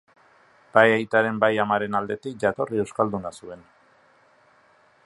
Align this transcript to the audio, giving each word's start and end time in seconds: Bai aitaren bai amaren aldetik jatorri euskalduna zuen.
Bai 0.77 0.85
aitaren 0.93 1.37
bai 1.43 1.51
amaren 1.65 1.99
aldetik 2.01 2.41
jatorri 2.45 2.83
euskalduna 2.87 3.35
zuen. 3.43 3.63